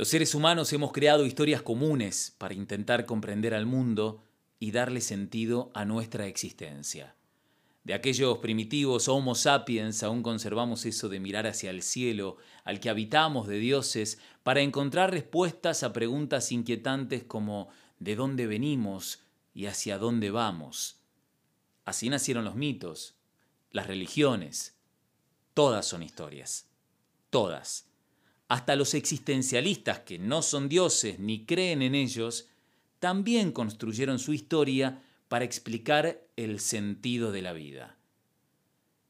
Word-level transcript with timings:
Los 0.00 0.08
seres 0.08 0.34
humanos 0.34 0.72
hemos 0.72 0.92
creado 0.92 1.26
historias 1.26 1.60
comunes 1.60 2.34
para 2.38 2.54
intentar 2.54 3.04
comprender 3.04 3.52
al 3.52 3.66
mundo 3.66 4.24
y 4.58 4.70
darle 4.70 5.02
sentido 5.02 5.70
a 5.74 5.84
nuestra 5.84 6.26
existencia. 6.26 7.14
De 7.84 7.92
aquellos 7.92 8.38
primitivos 8.38 9.08
Homo 9.08 9.34
sapiens 9.34 10.02
aún 10.02 10.22
conservamos 10.22 10.86
eso 10.86 11.10
de 11.10 11.20
mirar 11.20 11.46
hacia 11.46 11.68
el 11.68 11.82
cielo, 11.82 12.38
al 12.64 12.80
que 12.80 12.88
habitamos 12.88 13.46
de 13.46 13.58
dioses, 13.58 14.18
para 14.42 14.62
encontrar 14.62 15.10
respuestas 15.10 15.82
a 15.82 15.92
preguntas 15.92 16.50
inquietantes 16.50 17.22
como 17.24 17.68
¿de 17.98 18.16
dónde 18.16 18.46
venimos 18.46 19.22
y 19.52 19.66
hacia 19.66 19.98
dónde 19.98 20.30
vamos? 20.30 20.96
Así 21.84 22.08
nacieron 22.08 22.46
los 22.46 22.54
mitos, 22.54 23.16
las 23.70 23.86
religiones. 23.86 24.78
Todas 25.52 25.84
son 25.84 26.02
historias. 26.02 26.70
Todas 27.28 27.89
hasta 28.50 28.74
los 28.74 28.94
existencialistas 28.94 30.00
que 30.00 30.18
no 30.18 30.42
son 30.42 30.68
dioses 30.68 31.20
ni 31.20 31.46
creen 31.46 31.82
en 31.82 31.94
ellos, 31.94 32.48
también 32.98 33.52
construyeron 33.52 34.18
su 34.18 34.32
historia 34.32 35.04
para 35.28 35.44
explicar 35.44 36.20
el 36.34 36.58
sentido 36.58 37.30
de 37.30 37.42
la 37.42 37.52
vida. 37.52 37.96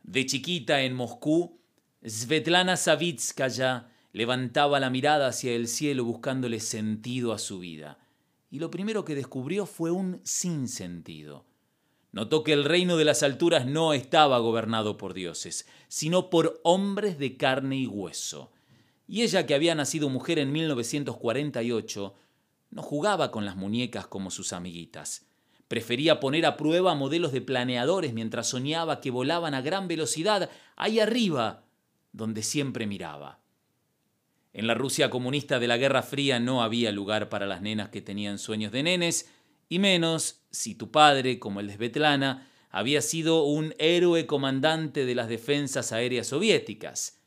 De 0.02 0.26
chiquita 0.26 0.82
en 0.82 0.92
Moscú, 0.92 1.58
Svetlana 2.06 2.76
Savitskaya 2.76 3.88
levantaba 4.12 4.78
la 4.78 4.90
mirada 4.90 5.28
hacia 5.28 5.54
el 5.54 5.68
cielo 5.68 6.04
buscándole 6.04 6.60
sentido 6.60 7.32
a 7.32 7.38
su 7.38 7.60
vida, 7.60 7.98
y 8.50 8.58
lo 8.58 8.70
primero 8.70 9.06
que 9.06 9.14
descubrió 9.14 9.64
fue 9.64 9.90
un 9.90 10.20
sinsentido. 10.22 11.46
Notó 12.12 12.44
que 12.44 12.52
el 12.52 12.64
reino 12.64 12.98
de 12.98 13.06
las 13.06 13.22
alturas 13.22 13.64
no 13.64 13.94
estaba 13.94 14.38
gobernado 14.38 14.98
por 14.98 15.14
dioses, 15.14 15.66
sino 15.88 16.28
por 16.28 16.60
hombres 16.62 17.18
de 17.18 17.38
carne 17.38 17.76
y 17.76 17.86
hueso, 17.86 18.52
y 19.10 19.22
ella 19.22 19.44
que 19.44 19.56
había 19.56 19.74
nacido 19.74 20.08
mujer 20.08 20.38
en 20.38 20.52
1948, 20.52 22.14
no 22.70 22.80
jugaba 22.80 23.32
con 23.32 23.44
las 23.44 23.56
muñecas 23.56 24.06
como 24.06 24.30
sus 24.30 24.52
amiguitas. 24.52 25.26
Prefería 25.66 26.20
poner 26.20 26.46
a 26.46 26.56
prueba 26.56 26.94
modelos 26.94 27.32
de 27.32 27.40
planeadores 27.40 28.12
mientras 28.12 28.46
soñaba 28.46 29.00
que 29.00 29.10
volaban 29.10 29.52
a 29.54 29.62
gran 29.62 29.88
velocidad 29.88 30.48
ahí 30.76 31.00
arriba, 31.00 31.64
donde 32.12 32.44
siempre 32.44 32.86
miraba. 32.86 33.40
En 34.52 34.68
la 34.68 34.74
Rusia 34.74 35.10
comunista 35.10 35.58
de 35.58 35.66
la 35.66 35.76
Guerra 35.76 36.04
Fría 36.04 36.38
no 36.38 36.62
había 36.62 36.92
lugar 36.92 37.28
para 37.28 37.46
las 37.46 37.62
nenas 37.62 37.88
que 37.88 38.02
tenían 38.02 38.38
sueños 38.38 38.70
de 38.70 38.84
nenes, 38.84 39.28
y 39.68 39.80
menos 39.80 40.44
si 40.52 40.76
tu 40.76 40.92
padre, 40.92 41.40
como 41.40 41.58
el 41.58 41.66
de 41.66 41.74
Svetlana, 41.74 42.48
había 42.70 43.02
sido 43.02 43.42
un 43.42 43.74
héroe 43.80 44.26
comandante 44.26 45.04
de 45.04 45.16
las 45.16 45.28
defensas 45.28 45.90
aéreas 45.90 46.28
soviéticas. 46.28 47.19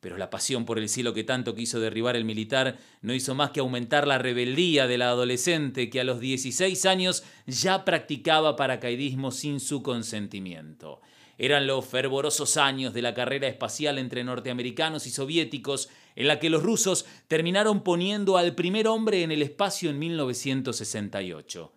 Pero 0.00 0.18
la 0.18 0.30
pasión 0.30 0.64
por 0.64 0.78
el 0.78 0.88
cielo 0.88 1.14
que 1.14 1.24
tanto 1.24 1.54
quiso 1.54 1.80
derribar 1.80 2.16
el 2.16 2.24
militar 2.24 2.78
no 3.00 3.14
hizo 3.14 3.34
más 3.34 3.50
que 3.50 3.60
aumentar 3.60 4.06
la 4.06 4.18
rebeldía 4.18 4.86
de 4.86 4.98
la 4.98 5.08
adolescente 5.08 5.90
que 5.90 6.00
a 6.00 6.04
los 6.04 6.20
16 6.20 6.86
años 6.86 7.24
ya 7.46 7.84
practicaba 7.84 8.56
paracaidismo 8.56 9.30
sin 9.30 9.58
su 9.58 9.82
consentimiento. 9.82 11.00
Eran 11.38 11.66
los 11.66 11.84
fervorosos 11.84 12.56
años 12.56 12.94
de 12.94 13.02
la 13.02 13.14
carrera 13.14 13.46
espacial 13.46 13.98
entre 13.98 14.24
norteamericanos 14.24 15.06
y 15.06 15.10
soviéticos, 15.10 15.90
en 16.14 16.28
la 16.28 16.38
que 16.38 16.48
los 16.48 16.62
rusos 16.62 17.04
terminaron 17.28 17.82
poniendo 17.82 18.38
al 18.38 18.54
primer 18.54 18.88
hombre 18.88 19.22
en 19.22 19.32
el 19.32 19.42
espacio 19.42 19.90
en 19.90 19.98
1968. 19.98 21.72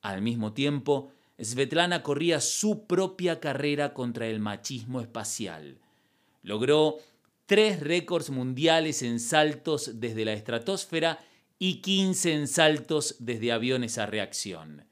Al 0.00 0.22
mismo 0.22 0.54
tiempo, 0.54 1.12
Svetlana 1.38 2.02
corría 2.02 2.40
su 2.40 2.86
propia 2.86 3.38
carrera 3.40 3.92
contra 3.92 4.28
el 4.28 4.40
machismo 4.40 5.00
espacial. 5.00 5.78
Logró 6.42 6.98
tres 7.46 7.80
récords 7.80 8.30
mundiales 8.30 9.02
en 9.02 9.20
saltos 9.20 10.00
desde 10.00 10.24
la 10.24 10.32
estratosfera 10.32 11.18
y 11.58 11.80
15 11.80 12.32
en 12.32 12.48
saltos 12.48 13.16
desde 13.18 13.52
aviones 13.52 13.98
a 13.98 14.06
reacción. 14.06 14.84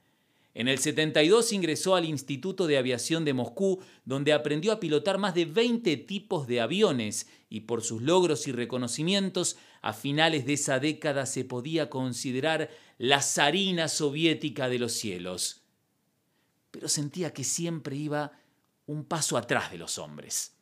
En 0.54 0.68
el 0.68 0.78
72 0.78 1.52
ingresó 1.52 1.94
al 1.94 2.04
Instituto 2.04 2.66
de 2.66 2.76
Aviación 2.76 3.24
de 3.24 3.32
Moscú, 3.32 3.82
donde 4.04 4.34
aprendió 4.34 4.72
a 4.72 4.80
pilotar 4.80 5.16
más 5.16 5.34
de 5.34 5.46
20 5.46 5.96
tipos 5.98 6.46
de 6.46 6.60
aviones 6.60 7.26
y 7.48 7.60
por 7.60 7.82
sus 7.82 8.02
logros 8.02 8.46
y 8.46 8.52
reconocimientos, 8.52 9.56
a 9.80 9.94
finales 9.94 10.44
de 10.44 10.52
esa 10.52 10.78
década 10.78 11.24
se 11.24 11.44
podía 11.44 11.88
considerar 11.88 12.68
la 12.98 13.22
zarina 13.22 13.88
soviética 13.88 14.68
de 14.68 14.78
los 14.78 14.92
cielos. 14.92 15.62
Pero 16.70 16.88
sentía 16.88 17.32
que 17.32 17.44
siempre 17.44 17.96
iba 17.96 18.32
un 18.86 19.04
paso 19.04 19.38
atrás 19.38 19.70
de 19.70 19.78
los 19.78 19.96
hombres. 19.96 20.54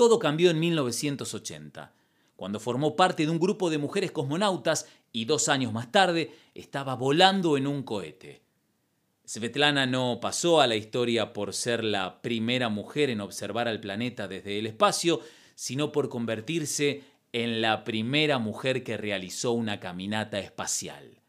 Todo 0.00 0.18
cambió 0.18 0.48
en 0.48 0.58
1980, 0.58 1.92
cuando 2.34 2.58
formó 2.58 2.96
parte 2.96 3.26
de 3.26 3.30
un 3.30 3.38
grupo 3.38 3.68
de 3.68 3.76
mujeres 3.76 4.10
cosmonautas 4.10 4.86
y 5.12 5.26
dos 5.26 5.50
años 5.50 5.74
más 5.74 5.92
tarde 5.92 6.32
estaba 6.54 6.94
volando 6.94 7.58
en 7.58 7.66
un 7.66 7.82
cohete. 7.82 8.40
Svetlana 9.26 9.84
no 9.84 10.18
pasó 10.18 10.62
a 10.62 10.66
la 10.66 10.76
historia 10.76 11.34
por 11.34 11.52
ser 11.52 11.84
la 11.84 12.22
primera 12.22 12.70
mujer 12.70 13.10
en 13.10 13.20
observar 13.20 13.68
al 13.68 13.78
planeta 13.78 14.26
desde 14.26 14.58
el 14.58 14.68
espacio, 14.68 15.20
sino 15.54 15.92
por 15.92 16.08
convertirse 16.08 17.04
en 17.34 17.60
la 17.60 17.84
primera 17.84 18.38
mujer 18.38 18.82
que 18.82 18.96
realizó 18.96 19.52
una 19.52 19.80
caminata 19.80 20.38
espacial. 20.40 21.20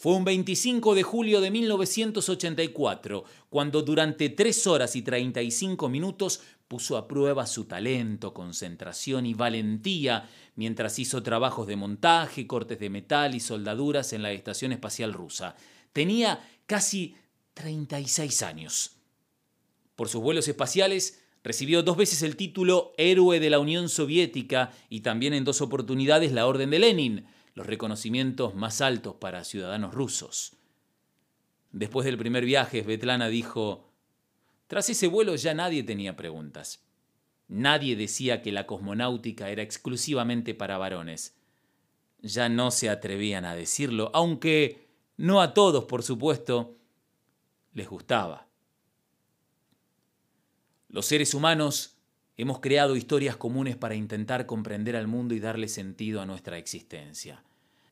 Fue 0.00 0.14
un 0.14 0.24
25 0.24 0.94
de 0.94 1.02
julio 1.02 1.40
de 1.40 1.50
1984, 1.50 3.24
cuando 3.50 3.82
durante 3.82 4.28
3 4.28 4.66
horas 4.68 4.94
y 4.94 5.02
35 5.02 5.88
minutos 5.88 6.40
puso 6.68 6.98
a 6.98 7.08
prueba 7.08 7.46
su 7.46 7.64
talento, 7.64 8.34
concentración 8.34 9.24
y 9.24 9.32
valentía 9.32 10.28
mientras 10.54 10.98
hizo 10.98 11.22
trabajos 11.22 11.66
de 11.66 11.76
montaje, 11.76 12.46
cortes 12.46 12.78
de 12.78 12.90
metal 12.90 13.34
y 13.34 13.40
soldaduras 13.40 14.12
en 14.12 14.22
la 14.22 14.32
Estación 14.32 14.72
Espacial 14.72 15.14
Rusa. 15.14 15.56
Tenía 15.94 16.46
casi 16.66 17.16
36 17.54 18.42
años. 18.42 18.92
Por 19.96 20.08
sus 20.08 20.20
vuelos 20.20 20.46
espaciales, 20.46 21.24
recibió 21.42 21.82
dos 21.82 21.96
veces 21.96 22.22
el 22.22 22.36
título 22.36 22.92
Héroe 22.98 23.40
de 23.40 23.50
la 23.50 23.58
Unión 23.58 23.88
Soviética 23.88 24.70
y 24.90 25.00
también 25.00 25.32
en 25.32 25.44
dos 25.44 25.62
oportunidades 25.62 26.32
la 26.32 26.46
Orden 26.46 26.70
de 26.70 26.78
Lenin, 26.78 27.26
los 27.54 27.66
reconocimientos 27.66 28.54
más 28.54 28.82
altos 28.82 29.16
para 29.16 29.42
ciudadanos 29.42 29.94
rusos. 29.94 30.52
Después 31.72 32.04
del 32.04 32.18
primer 32.18 32.44
viaje, 32.44 32.82
Svetlana 32.82 33.28
dijo, 33.28 33.87
tras 34.68 34.88
ese 34.90 35.08
vuelo 35.08 35.34
ya 35.34 35.54
nadie 35.54 35.82
tenía 35.82 36.14
preguntas. 36.14 36.84
Nadie 37.48 37.96
decía 37.96 38.42
que 38.42 38.52
la 38.52 38.66
cosmonáutica 38.66 39.50
era 39.50 39.62
exclusivamente 39.62 40.54
para 40.54 40.76
varones. 40.76 41.34
Ya 42.20 42.50
no 42.50 42.70
se 42.70 42.90
atrevían 42.90 43.46
a 43.46 43.56
decirlo, 43.56 44.10
aunque 44.12 44.86
no 45.16 45.40
a 45.40 45.54
todos, 45.54 45.84
por 45.84 46.02
supuesto, 46.02 46.76
les 47.72 47.88
gustaba. 47.88 48.46
Los 50.88 51.06
seres 51.06 51.32
humanos 51.32 51.96
hemos 52.36 52.60
creado 52.60 52.94
historias 52.94 53.36
comunes 53.36 53.76
para 53.76 53.94
intentar 53.94 54.44
comprender 54.44 54.96
al 54.96 55.06
mundo 55.06 55.34
y 55.34 55.40
darle 55.40 55.68
sentido 55.68 56.20
a 56.20 56.26
nuestra 56.26 56.58
existencia. 56.58 57.42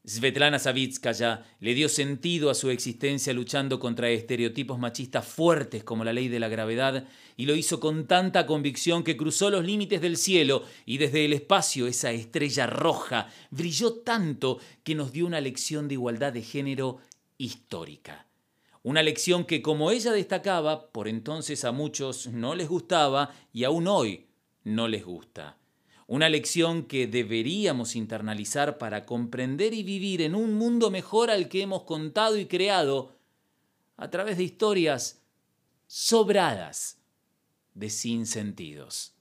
Svetlana 0.08 0.60
Savitskaya 0.60 1.44
le 1.58 1.74
dio 1.74 1.88
sentido 1.88 2.48
a 2.48 2.54
su 2.54 2.70
existencia 2.70 3.32
luchando 3.32 3.80
contra 3.80 4.08
estereotipos 4.08 4.78
machistas 4.78 5.26
fuertes 5.26 5.82
como 5.82 6.04
la 6.04 6.12
ley 6.12 6.28
de 6.28 6.38
la 6.38 6.46
gravedad 6.46 7.08
y 7.36 7.46
lo 7.46 7.56
hizo 7.56 7.80
con 7.80 8.06
tanta 8.06 8.46
convicción 8.46 9.02
que 9.02 9.16
cruzó 9.16 9.50
los 9.50 9.64
límites 9.64 10.00
del 10.00 10.16
cielo 10.16 10.62
y 10.84 10.98
desde 10.98 11.24
el 11.24 11.32
espacio 11.32 11.88
esa 11.88 12.12
estrella 12.12 12.68
roja 12.68 13.28
brilló 13.50 13.94
tanto 13.94 14.60
que 14.84 14.94
nos 14.94 15.10
dio 15.10 15.26
una 15.26 15.40
lección 15.40 15.88
de 15.88 15.94
igualdad 15.94 16.32
de 16.32 16.42
género 16.42 16.98
histórica. 17.36 18.26
Una 18.84 19.02
lección 19.02 19.44
que, 19.44 19.60
como 19.60 19.90
ella 19.90 20.12
destacaba, 20.12 20.92
por 20.92 21.08
entonces 21.08 21.64
a 21.64 21.72
muchos 21.72 22.28
no 22.28 22.54
les 22.54 22.68
gustaba 22.68 23.34
y 23.52 23.64
aún 23.64 23.88
hoy 23.88 24.26
no 24.62 24.86
les 24.86 25.04
gusta. 25.04 25.56
Una 26.08 26.28
lección 26.28 26.84
que 26.84 27.08
deberíamos 27.08 27.96
internalizar 27.96 28.78
para 28.78 29.04
comprender 29.04 29.74
y 29.74 29.82
vivir 29.82 30.22
en 30.22 30.36
un 30.36 30.54
mundo 30.54 30.90
mejor 30.90 31.30
al 31.30 31.48
que 31.48 31.62
hemos 31.62 31.82
contado 31.82 32.38
y 32.38 32.46
creado 32.46 33.16
a 33.96 34.08
través 34.08 34.36
de 34.36 34.44
historias 34.44 35.20
sobradas 35.88 36.98
de 37.74 37.90
sinsentidos. 37.90 39.15